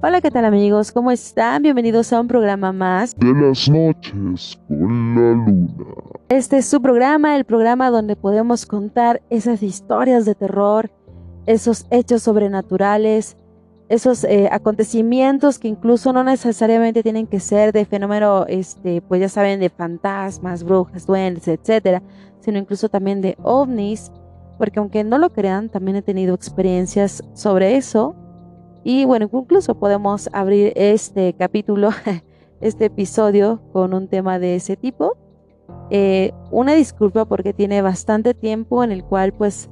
[0.00, 0.92] Hola, ¿qué tal amigos?
[0.92, 1.60] ¿Cómo están?
[1.64, 5.74] Bienvenidos a un programa más de las noches con la luna.
[6.28, 10.88] Este es su programa, el programa donde podemos contar esas historias de terror,
[11.46, 13.36] esos hechos sobrenaturales,
[13.88, 19.28] esos eh, acontecimientos que incluso no necesariamente tienen que ser de fenómeno, este, pues ya
[19.28, 22.04] saben, de fantasmas, brujas, duendes, etcétera,
[22.38, 24.12] sino incluso también de ovnis,
[24.58, 28.14] porque aunque no lo crean, también he tenido experiencias sobre eso.
[28.88, 31.90] Y bueno, incluso podemos abrir este capítulo,
[32.62, 35.14] este episodio con un tema de ese tipo.
[35.90, 39.68] Eh, una disculpa porque tiene bastante tiempo en el cual pues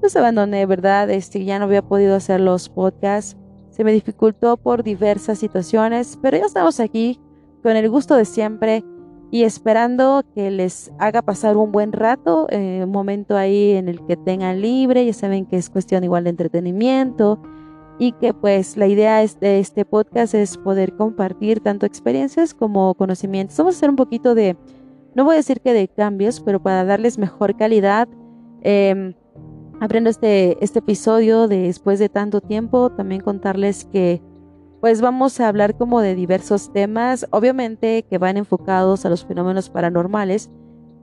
[0.00, 1.10] los abandoné, ¿verdad?
[1.10, 3.36] Este, ya no había podido hacer los podcasts
[3.70, 7.18] se me dificultó por diversas situaciones, pero ya estamos aquí
[7.64, 8.84] con el gusto de siempre
[9.32, 14.06] y esperando que les haga pasar un buen rato, eh, un momento ahí en el
[14.06, 17.40] que tengan libre, ya saben que es cuestión igual de entretenimiento
[18.00, 23.56] y que pues la idea de este podcast es poder compartir tanto experiencias como conocimientos.
[23.56, 24.56] Vamos a hacer un poquito de,
[25.14, 28.08] no voy a decir que de cambios, pero para darles mejor calidad.
[28.62, 29.14] Eh,
[29.80, 34.22] Aprendo este, este episodio de después de tanto tiempo, también contarles que
[34.82, 39.70] pues vamos a hablar como de diversos temas, obviamente que van enfocados a los fenómenos
[39.70, 40.50] paranormales,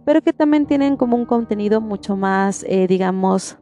[0.06, 3.58] pero que también tienen como un contenido mucho más, eh, digamos,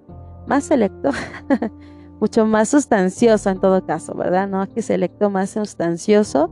[0.47, 1.11] más selecto,
[2.19, 4.47] mucho más sustancioso en todo caso, ¿verdad?
[4.47, 6.49] No que selecto más sustancioso.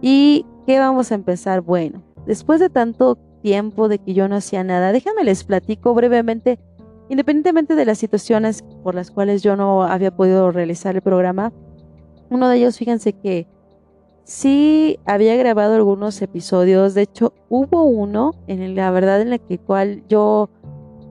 [0.00, 1.60] ¿Y qué vamos a empezar?
[1.60, 6.58] Bueno, después de tanto tiempo de que yo no hacía nada, déjenme les platico brevemente
[7.10, 11.52] Independientemente de las situaciones por las cuales yo no había podido realizar el programa,
[12.30, 13.48] uno de ellos, fíjense que
[14.22, 19.58] sí había grabado algunos episodios, de hecho hubo uno en la verdad en la que
[19.58, 20.50] cual yo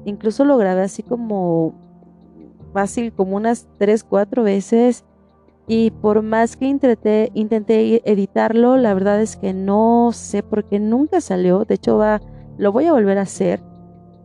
[0.06, 1.74] incluso lo grabé así como
[2.72, 5.06] fácil, como unas 3, 4 veces.
[5.68, 10.80] Y por más que intenté, intenté editarlo, la verdad es que no sé por qué
[10.80, 12.22] nunca salió, de hecho va,
[12.58, 13.62] lo voy a volver a hacer.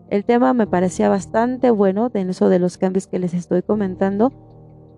[0.08, 4.32] El tema me parecía bastante bueno, de eso de los cambios que les estoy comentando,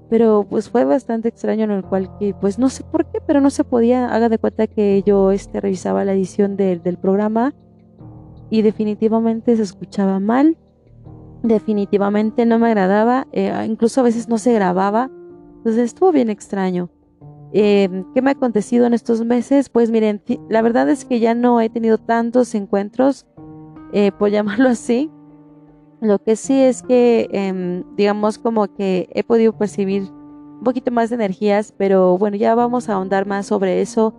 [0.09, 3.41] pero pues fue bastante extraño en el cual que pues no sé por qué, pero
[3.41, 7.55] no se podía, haga de cuenta que yo este, revisaba la edición del programa
[8.51, 10.57] y definitivamente se escuchaba mal,
[11.49, 15.11] definitivamente no me agradaba, eh, incluso a veces no se grababa,
[15.59, 16.91] entonces estuvo bien extraño.
[17.53, 19.69] Eh, ¿Qué me ha acontecido en estos meses?
[19.69, 23.27] Pues miren, la verdad es que ya no he tenido tantos encuentros
[23.93, 25.11] eh, por llamarlo así.
[26.01, 31.09] Lo que sí es que, em, digamos, como que he podido percibir un poquito más
[31.11, 34.15] de energías, pero bueno, ya vamos a ahondar más sobre eso,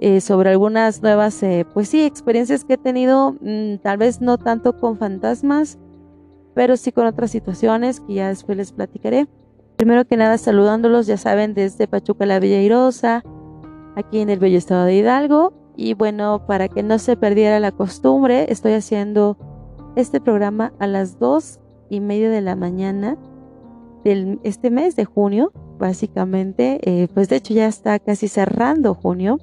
[0.00, 4.36] eh, sobre algunas nuevas, eh, pues sí, experiencias que he tenido, mm, tal vez no
[4.36, 5.78] tanto con fantasmas,
[6.54, 9.28] pero sí con otras situaciones que ya después les platicaré.
[9.76, 13.22] Primero que nada, saludándolos, ya saben, desde Pachuca la Villa Irosa,
[13.96, 17.72] aquí en el bello estado de Hidalgo, y bueno, para que no se perdiera la
[17.72, 19.36] costumbre, estoy haciendo
[19.96, 23.16] este programa a las dos y media de la mañana
[24.04, 26.80] del este mes de junio, básicamente.
[26.82, 29.38] Eh, pues de hecho ya está casi cerrando junio.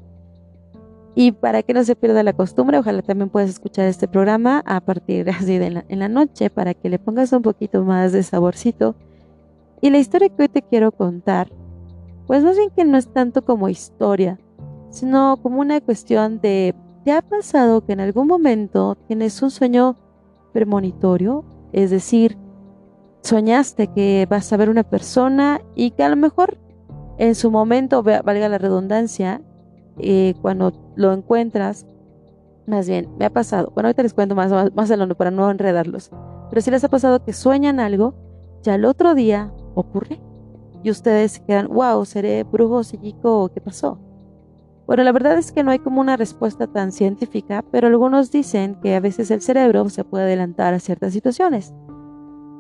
[1.20, 4.80] Y para que no se pierda la costumbre, ojalá también puedas escuchar este programa a
[4.80, 8.24] partir así de la, en la noche para que le pongas un poquito más de
[8.24, 8.96] saborcito.
[9.82, 11.52] Y la historia que hoy te quiero contar,
[12.26, 14.40] pues más bien que no es tanto como historia,
[14.92, 19.98] sino como una cuestión de, ¿te ha pasado que en algún momento tienes un sueño
[20.54, 21.44] premonitorio?
[21.74, 22.38] Es decir,
[23.24, 26.58] soñaste que vas a ver una persona y que a lo mejor
[27.20, 29.42] en su momento, valga la redundancia,
[30.00, 31.86] eh, cuando lo encuentras,
[32.68, 35.50] más bien, me ha pasado, bueno, ahorita les cuento más, más, más adelante para no
[35.50, 36.12] enredarlos,
[36.50, 38.14] pero si les ha pasado que sueñan algo,
[38.64, 40.20] ya el otro día ocurre
[40.84, 44.00] y ustedes quedan, wow, seré brujo psíquico, ¿qué pasó?
[44.88, 48.76] Bueno, la verdad es que no hay como una respuesta tan científica, pero algunos dicen
[48.82, 51.76] que a veces el cerebro se puede adelantar a ciertas situaciones.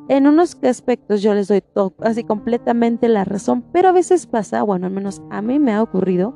[0.09, 1.63] En unos aspectos yo les doy
[2.01, 5.81] así completamente la razón, pero a veces pasa, bueno, al menos a mí me ha
[5.81, 6.35] ocurrido,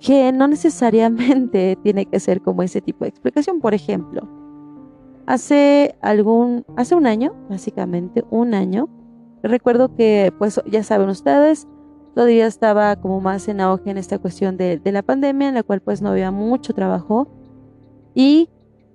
[0.00, 3.60] que no necesariamente tiene que ser como ese tipo de explicación.
[3.60, 4.28] Por ejemplo,
[5.26, 8.88] hace algún, hace un año, básicamente un año,
[9.42, 11.68] recuerdo que, pues ya saben ustedes,
[12.14, 15.80] todavía estaba como más en auge en esta cuestión de, la pandemia, en la cual
[15.80, 17.28] pues no había mucho trabajo.
[18.14, 18.48] Y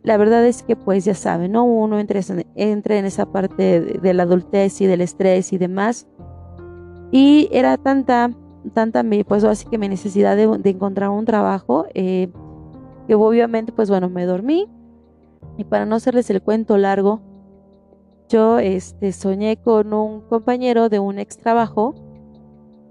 [0.03, 1.63] la verdad es que pues ya saben, ¿no?
[1.63, 2.19] Uno entra,
[2.55, 6.07] entra en esa parte de, la adultez y del estrés y demás.
[7.11, 8.31] Y era tanta,
[8.73, 12.29] tanta mi, pues así que mi necesidad de, encontrar un trabajo, eh,
[13.07, 14.67] que obviamente pues bueno, me dormí.
[15.57, 17.21] Y para no hacerles el cuento largo,
[18.29, 21.93] yo este, soñé con un compañero de un ex trabajo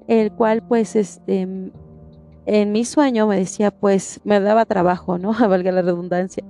[0.06, 1.48] el cual pues este
[2.44, 5.32] en mi sueño me decía pues me daba trabajo, ¿no?
[5.48, 6.44] Valga la redundancia.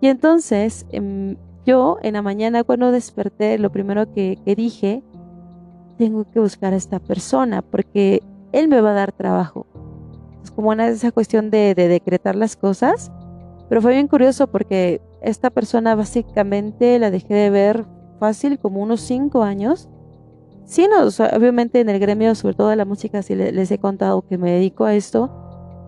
[0.00, 5.02] Y entonces em, yo en la mañana cuando desperté lo primero que, dije,
[5.96, 9.66] tengo que buscar a esta persona porque él me va a dar trabajo.
[10.42, 13.10] Es como una esa cuestión de, de decretar las cosas,
[13.68, 17.86] pero fue bien curioso porque esta persona básicamente la dejé de ver
[18.20, 19.88] fácil como unos cinco años
[20.66, 24.22] Sí, no, obviamente en el gremio, sobre todo de la música, si les he contado
[24.22, 25.30] que me dedico a esto,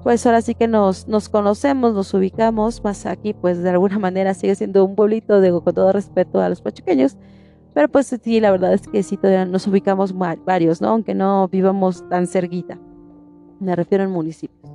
[0.03, 4.35] pues ahora sí que nos, nos conocemos, nos ubicamos, más aquí pues de alguna manera
[4.35, 7.17] sigue siendo un pueblito, digo con todo respeto a los pachuqueños,
[7.77, 10.15] pero pues sí, la verdad es que sí todavía nos ubicamos
[10.47, 10.89] varios, ¿no?
[10.89, 12.79] Aunque no vivamos tan cerquita,
[13.61, 14.73] me refiero en municipios.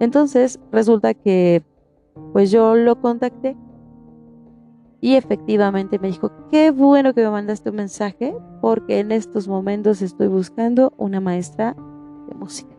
[0.00, 1.62] Entonces resulta que
[2.34, 3.56] pues yo lo contacté
[5.00, 10.02] y efectivamente me dijo, qué bueno que me mandaste un mensaje porque en estos momentos
[10.02, 11.74] estoy buscando una maestra
[12.28, 12.76] de música.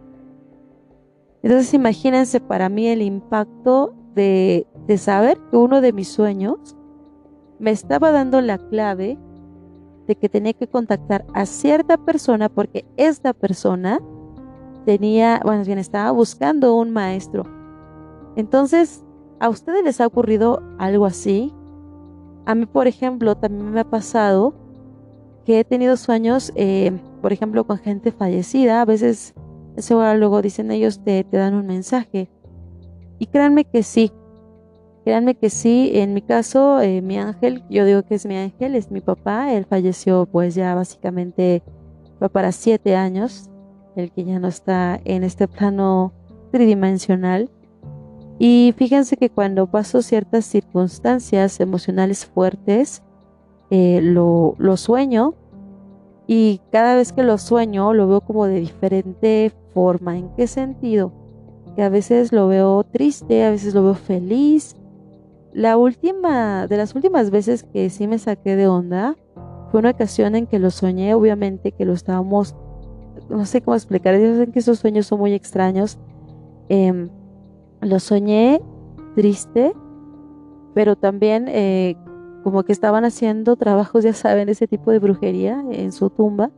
[1.41, 6.77] Entonces imagínense para mí el impacto de, de saber que uno de mis sueños
[7.57, 9.17] me estaba dando la clave
[10.11, 14.01] de que tenía que contactar a cierta persona porque esta persona
[14.85, 17.45] tenía, bueno, bien, estaba buscando un maestro.
[18.35, 19.05] Entonces,
[19.39, 21.53] ¿a ustedes les ha ocurrido algo así?
[22.45, 24.53] A mí, por ejemplo, también me ha pasado
[25.45, 26.91] que he tenido sueños, eh,
[27.21, 28.81] por ejemplo, con gente fallecida.
[28.81, 29.33] A veces,
[29.77, 32.29] eso luego dicen ellos, te, te dan un mensaje.
[33.17, 34.11] Y créanme que sí,
[35.03, 35.91] créanme que sí.
[35.93, 39.53] En mi caso, eh, mi ángel, yo digo que es mi ángel, es mi papá.
[39.53, 41.63] Él falleció pues ya básicamente
[42.19, 43.49] fue para siete años,
[43.95, 46.13] el que ya no está en este plano
[46.51, 47.49] tridimensional.
[48.39, 53.03] Y fíjense que cuando paso ciertas circunstancias emocionales fuertes,
[53.69, 55.35] eh, lo sueño
[56.33, 60.17] y cada vez que lo sueño lo veo como de diferente forma.
[60.17, 61.11] ¿En qué sentido?
[61.75, 64.77] Que a veces lo veo triste, a veces lo veo feliz.
[65.53, 69.15] La última, de las últimas veces que sí me saqué de onda,
[69.69, 72.55] fue una ocasión en que lo soñé, obviamente que lo estábamos,
[73.29, 75.97] no sé cómo explicar, dicen que esos sueños son muy extraños.
[76.69, 77.09] Eh,
[77.81, 78.61] lo soñé
[79.15, 79.73] triste,
[80.73, 81.95] pero también eh,
[82.43, 86.51] como que estaban haciendo trabajos, ya saben, ese tipo de brujería en su tumba.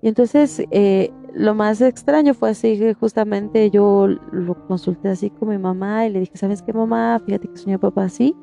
[0.00, 5.48] Y entonces eh, lo más extraño fue así que justamente yo lo consulté así con
[5.48, 7.20] mi mamá y le dije, ¿sabes qué mamá?
[7.24, 8.36] Fíjate que soñé papá así.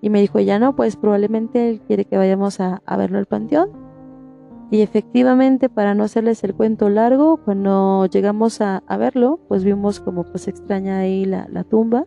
[0.00, 3.26] Y me dijo, ya no, pues probablemente él quiere que vayamos a, a verlo al
[3.26, 3.70] panteón.
[4.72, 10.24] Y efectivamente, para no hacerles el cuento largo, cuando llegamos a, verlo, pues vimos como
[10.24, 12.06] pues extraña ahí la, tumba.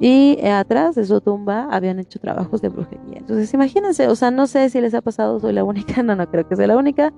[0.00, 3.18] Y atrás de su tumba habían hecho trabajos de brujería.
[3.18, 6.28] Entonces imagínense, o sea, no sé si les ha pasado, soy la única, no, no
[6.28, 7.12] creo que sea la única,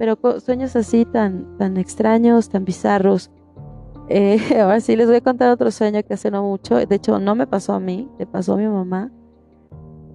[0.00, 3.30] pero sueños así tan, tan extraños, tan bizarros.
[4.08, 7.18] Eh, ahora sí les voy a contar otro sueño que hace no mucho, de hecho
[7.18, 9.12] no me pasó a mí, le pasó a mi mamá.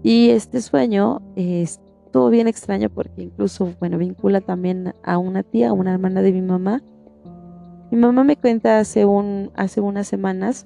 [0.02, 5.70] Y este sueño, este, estuvo bien extraño porque incluso, bueno, vincula también a una tía,
[5.70, 6.82] a una hermana de mi mamá.
[7.92, 10.66] Mi mamá me cuenta hace, un, hace unas semanas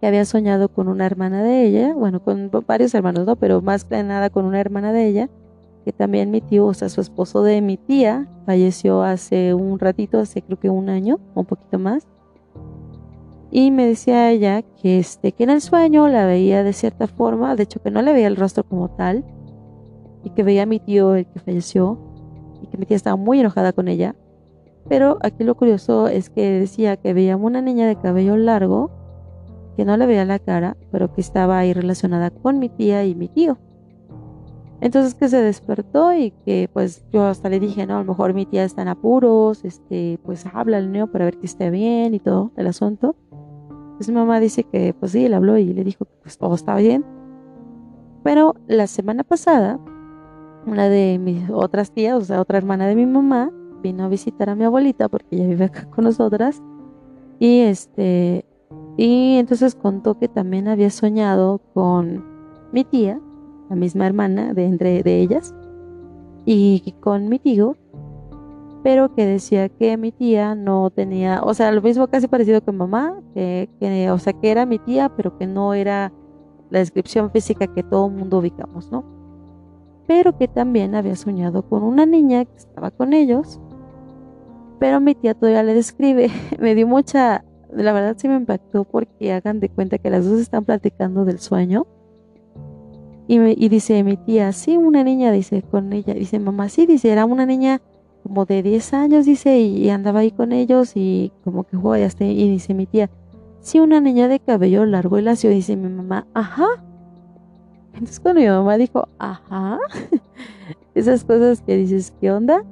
[0.00, 3.34] que había soñado con una hermana de ella, bueno, con varios hermanos, ¿no?
[3.34, 5.28] Pero más que nada con una hermana de ella,
[5.84, 10.18] que también mi tío, o sea, su esposo de mi tía, falleció hace un ratito,
[10.18, 12.06] hace creo que un año, un poquito más.
[13.50, 17.54] Y me decía ella que, este, que en el sueño la veía de cierta forma,
[17.54, 19.24] de hecho que no le veía el rostro como tal,
[20.24, 21.98] y que veía a mi tío, el que falleció,
[22.62, 24.14] y que mi tía estaba muy enojada con ella.
[24.88, 28.90] Pero aquí lo curioso es que decía que veía una niña de cabello largo,
[29.76, 33.14] que no le veía la cara, pero que estaba ahí relacionada con mi tía y
[33.14, 33.58] mi tío.
[34.82, 38.34] Entonces que se despertó y que pues yo hasta le dije, no, a lo mejor
[38.34, 42.14] mi tía está en apuros, este, pues habla al niño para ver que esté bien
[42.14, 43.14] y todo el asunto.
[43.30, 46.56] Entonces mi mamá dice que pues sí, él habló y le dijo que pues todo
[46.56, 47.04] estaba bien.
[48.24, 49.78] Pero la semana pasada
[50.66, 53.50] una de mis otras tías, o sea, otra hermana de mi mamá,
[53.82, 56.62] vino a visitar a mi abuelita porque ella vive acá con nosotras.
[57.38, 58.44] Y este,
[58.96, 62.24] y entonces contó que también había soñado con
[62.72, 63.20] mi tía,
[63.72, 65.54] la misma hermana de entre de ellas,
[66.44, 67.76] y con mi tío,
[68.82, 72.72] pero que decía que mi tía no tenía, o sea, lo mismo casi parecido que
[72.72, 73.68] mamá, que,
[74.12, 76.12] o sea, que era mi tía, pero que no era
[76.70, 79.22] la descripción física que todo mundo ubicamos, ¿no?
[80.06, 83.60] pero que también había soñado con una niña que estaba con ellos.
[84.78, 89.32] Pero mi tía todavía le describe, me dio mucha, la verdad sí me impactó porque
[89.32, 91.86] hagan de cuenta que las dos están platicando del sueño.
[93.28, 96.86] Y, me, y dice mi tía, sí, una niña, dice con ella, dice mamá, sí,
[96.86, 97.80] dice, era una niña
[98.22, 102.24] como de 10 años, dice, y, andaba ahí con ellos y como que jugaba y,
[102.24, 103.10] y dice mi tía,
[103.60, 106.66] sí, una niña de cabello largo y lacio, dice mi mamá, ajá.
[107.92, 109.78] Entonces cuando mi mamá dijo, ajá,
[110.94, 112.64] esas cosas que dices, ¿qué onda?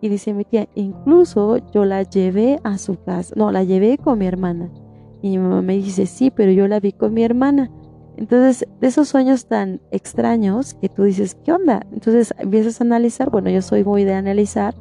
[0.00, 4.18] Y dice mi tía, incluso yo la llevé a su casa, no, la llevé con
[4.18, 4.70] mi hermana.
[5.22, 7.70] Y mi mamá me dice, sí, pero yo la vi con mi hermana.
[8.16, 11.84] Entonces, esos sueños tan extraños que tú dices, ¿qué onda?
[11.92, 14.74] Entonces empiezas a analizar, bueno, yo soy muy de analizar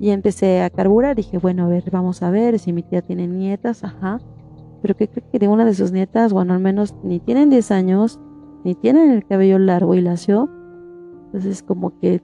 [0.00, 1.16] y empecé a carburar.
[1.16, 4.20] Dije, bueno, a ver, vamos a ver si mi tía tiene nietas, ajá.
[4.82, 7.70] Pero que creo que de una de sus nietas, bueno, al menos ni tienen 10
[7.70, 8.20] años,
[8.64, 10.48] ni tienen el cabello largo y lacio.
[11.26, 12.22] Entonces, como que,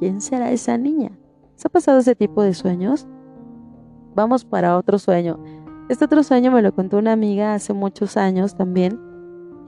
[0.00, 1.12] ¿quién será esa niña?
[1.54, 3.06] ¿Se ha pasado ese tipo de sueños?
[4.14, 5.38] Vamos para otro sueño.
[5.88, 9.00] Este otro sueño me lo contó una amiga hace muchos años también.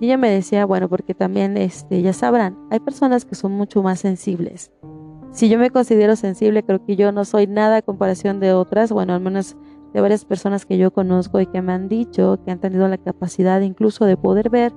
[0.00, 3.82] Y ella me decía, bueno, porque también, este, ya sabrán, hay personas que son mucho
[3.82, 4.72] más sensibles.
[5.30, 8.90] Si yo me considero sensible, creo que yo no soy nada a comparación de otras,
[8.90, 9.56] bueno, al menos
[9.92, 12.98] de varias personas que yo conozco y que me han dicho que han tenido la
[12.98, 14.72] capacidad incluso de poder ver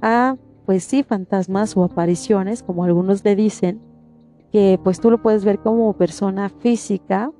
[0.00, 3.80] a, pues sí, fantasmas o apariciones, como algunos le dicen,
[4.52, 7.30] que pues tú lo puedes ver como persona física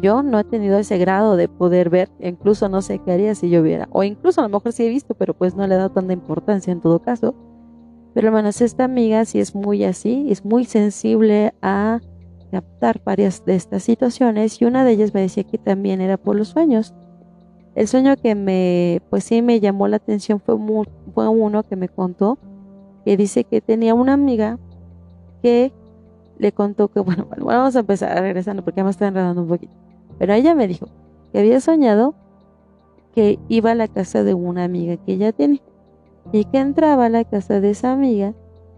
[0.00, 3.50] yo no he tenido ese grado de poder ver, incluso no sé qué haría si
[3.50, 5.78] yo viera, o incluso a lo mejor sí he visto, pero pues no le he
[5.78, 7.34] dado tanta importancia en todo caso.
[8.14, 12.00] Pero hermanos, esta amiga sí es muy así, es muy sensible a
[12.50, 16.36] captar varias de estas situaciones y una de ellas me decía que también era por
[16.36, 16.92] los sueños.
[17.74, 20.56] El sueño que me, pues sí me llamó la atención fue,
[21.14, 22.38] fue uno que me contó
[23.04, 24.58] que dice que tenía una amiga
[25.42, 25.72] que
[26.42, 29.48] le contó que, bueno, bueno, vamos a empezar regresando porque ya me está enredando un
[29.48, 29.72] poquito.
[30.18, 30.88] Pero ella me dijo
[31.32, 32.14] que había soñado
[33.14, 35.62] que iba a la casa de una amiga que ella tiene
[36.32, 38.34] y que entraba a la casa de esa amiga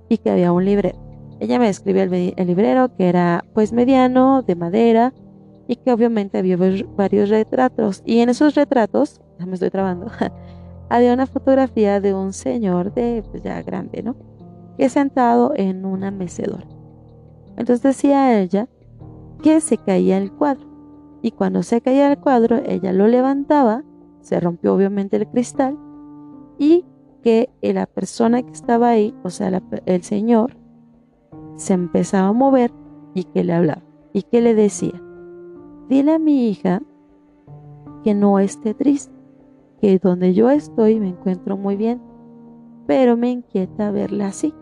[0.09, 0.99] y que había un librero.
[1.41, 5.13] Ella me describió el, librero que era pues mediano, de madera
[5.67, 6.57] y que obviamente había
[6.97, 10.07] varios retratos y en esos retratos, ya me estoy trabando,
[10.91, 14.17] había una fotografía de un señor de pues ya grande, ¿no?
[14.77, 16.74] Que sentado en una mecedora.
[17.57, 18.69] Entonces decía ella
[19.43, 20.67] que se caía el cuadro.
[21.23, 23.83] Y cuando se caía el cuadro, ella lo levantaba,
[24.21, 25.79] se rompió obviamente el cristal,
[26.59, 26.85] y
[27.23, 30.57] que la persona que estaba ahí, o sea, el señor,
[31.57, 32.73] se empezaba a mover
[33.15, 33.83] y que le hablaba.
[34.13, 35.01] Y que le decía,
[35.89, 36.83] dile a mi hija
[38.03, 39.15] que no esté triste,
[39.81, 42.03] que donde yo estoy me encuentro muy bien,
[42.87, 44.55] pero me inquieta verla así.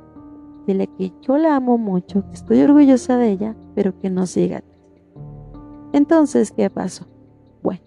[0.66, 4.62] Dile que yo la amo mucho, que estoy orgullosa de ella, pero que no siga.
[5.92, 7.06] Entonces, ¿qué pasó?
[7.62, 7.82] Bueno,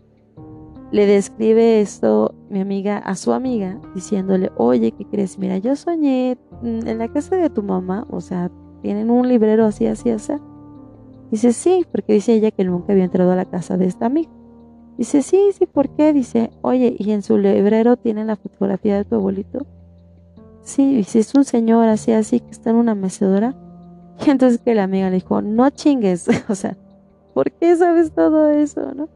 [0.92, 5.40] le describe esto mi amiga a su amiga, diciéndole, oye, ¿qué crees?
[5.40, 8.52] Mira, yo soñé mm, en la casa de tu mamá, o sea,
[8.82, 10.34] tienen un librero así, así, así.
[11.32, 14.30] Dice, sí, porque dice ella que nunca había entrado a la casa de esta amiga.
[14.98, 16.14] Dice, sí, sí, ¿por qué?
[16.14, 19.66] Dice, oye, ¿y en su librero tienen la fotografía de tu abuelito?
[20.66, 23.56] Sí, si es un señor así, así, que está en una mecedora.
[24.26, 26.76] Y entonces que la amiga le dijo, no chingues, o sea,
[27.34, 29.08] ¿por qué sabes todo eso, no?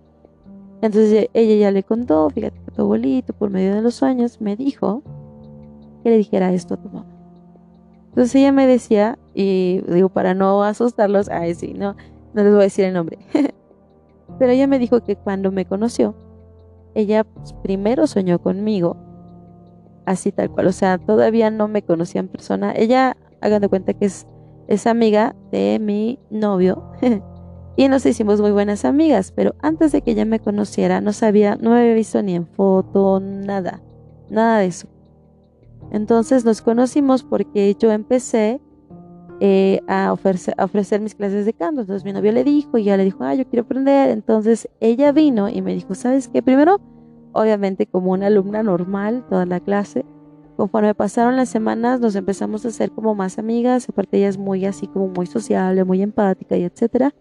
[0.82, 4.56] Entonces ella ya le contó, fíjate que tu abuelito, por medio de los sueños, me
[4.56, 5.02] dijo
[6.04, 7.06] que le dijera esto a tu mamá.
[8.10, 11.96] Entonces ella me decía, y digo, para no asustarlos, ay, sí, no,
[12.34, 13.18] no les voy a decir el nombre.
[14.40, 16.14] Pero ella me dijo que cuando me conoció,
[16.94, 18.96] ella pues, primero soñó conmigo
[20.10, 20.68] así tal cual.
[20.68, 22.74] O sea, todavía no me conocía en persona.
[22.76, 26.92] Ella, hagan de cuenta que es, amiga de mi novio.
[27.78, 29.32] y nos hicimos muy buenas amigas.
[29.32, 32.48] Pero antes de que ella me conociera, no sabía, no me había visto ni en
[32.48, 33.82] foto, nada.
[34.30, 34.88] Nada de eso.
[35.92, 38.62] Entonces nos conocimos porque yo empecé
[39.40, 41.82] eh, a, ofrecer, a, ofrecer, mis clases de canto.
[41.82, 44.10] Entonces mi novio le dijo y ella le dijo, ah, yo quiero aprender.
[44.10, 46.42] Entonces ella vino y me dijo, ¿sabes qué?
[46.42, 46.82] Primero
[47.40, 50.06] obviamente como una alumna normal toda la clase.
[50.58, 54.66] Conforme pasaron las semanas nos empezamos a hacer como más amigas, aparte ella es muy
[54.66, 57.14] así como muy sociable, muy empática y etcétera.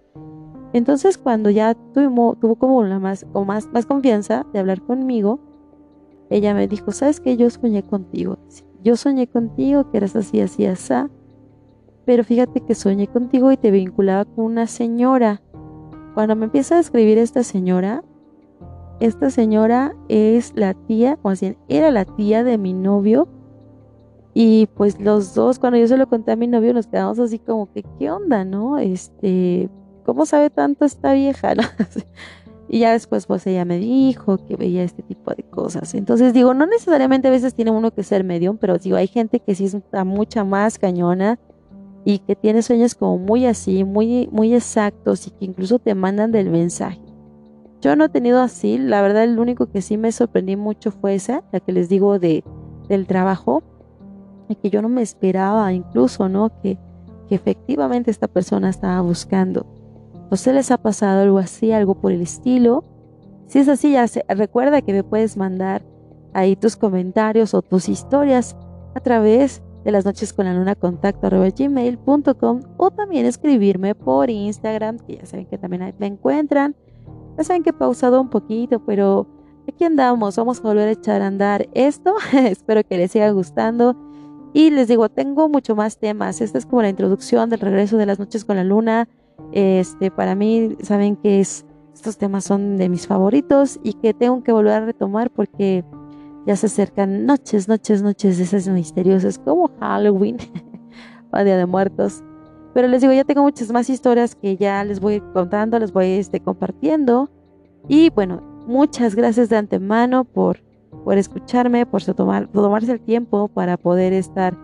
[0.73, 5.39] Entonces cuando ya tuvo, tuvo como una más, o más, más confianza de hablar conmigo,
[6.31, 7.37] ella me dijo, ¿sabes qué?
[7.37, 8.39] Yo soñé contigo.
[8.83, 10.95] Yo soñé contigo que eras así, así, así.
[12.05, 15.43] Pero fíjate que soñé contigo y te vinculaba con una señora.
[16.15, 18.03] Cuando me empieza a escribir esta señora,
[19.01, 23.29] esta señora es la tía, o sea, era la tía de mi novio.
[24.35, 27.39] Y pues los dos, cuando yo se lo conté a mi novio, nos quedamos así
[27.39, 28.79] como que, ¿qué onda, no?
[28.79, 29.69] Este,
[30.05, 31.55] ¿cómo sabe tanto esta vieja?
[32.69, 35.95] y ya después, pues ella me dijo que veía este tipo de cosas.
[35.95, 39.41] Entonces digo, no necesariamente a veces tiene uno que ser medium, pero digo, hay gente
[39.41, 41.39] que sí está mucha más cañona
[42.05, 46.31] y que tiene sueños como muy así, muy, muy exactos y que incluso te mandan
[46.31, 47.08] del mensaje.
[47.81, 51.15] Yo no he tenido así, la verdad el único que sí me sorprendí mucho fue
[51.15, 52.43] esa, la que les digo de,
[52.89, 53.63] del trabajo,
[54.49, 56.51] y que yo no me esperaba incluso, ¿no?
[56.63, 56.79] Que,
[57.29, 59.67] que efectivamente esta persona estaba buscando.
[60.31, 62.85] ¿No se les ha pasado algo así, algo por el estilo?
[63.47, 65.83] Si es así, ya recuerda que me puedes mandar
[66.35, 68.57] ahí tus comentarios o tus historias
[68.95, 74.99] a través de las noches con la luna contacto gmail.com o también escribirme por Instagram,
[74.99, 76.75] que ya saben que también ahí me encuentran.
[77.39, 79.29] Ya saben que he pausado un poquito, pero
[79.69, 82.17] aquí andamos, vamos a volver a echar a andar esto.
[82.33, 83.97] Espero que les siga gustando.
[84.53, 86.41] Y les digo, tengo mucho más temas.
[86.41, 89.09] Esta es como la introducción del regreso de las noches con la luna.
[89.53, 91.65] Este, para mí, saben que es,
[91.95, 95.85] estos temas son de mis favoritos y que tengo que volver a retomar porque
[96.45, 100.39] ya se acercan noches, noches, noches de esas misteriosas como Halloween
[101.33, 102.25] o Día de Muertos.
[102.79, 106.13] Pero les digo, ya tengo muchas más historias que ya les voy contando, les voy
[106.13, 107.29] este, compartiendo.
[107.89, 110.61] Y bueno, muchas gracias de antemano por,
[111.03, 114.57] por escucharme, por tomar, tomarse el tiempo para poder estar,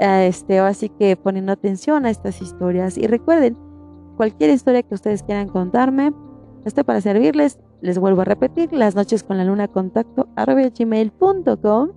[0.00, 2.98] eh, este, así que poniendo atención a estas historias.
[2.98, 3.56] Y recuerden,
[4.18, 6.12] cualquier historia que ustedes quieran contarme,
[6.66, 7.58] estoy para servirles.
[7.80, 11.92] Les vuelvo a repetir, las noches con la luna contacto gmail.com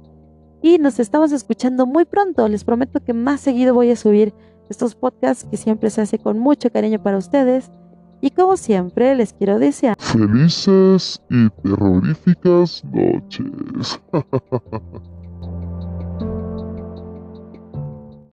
[0.62, 2.48] y nos estamos escuchando muy pronto.
[2.48, 4.34] Les prometo que más seguido voy a subir
[4.70, 7.72] estos podcasts que siempre se hace con mucho cariño para ustedes.
[8.22, 14.02] Y como siempre, les quiero desear felices y terroríficas noches.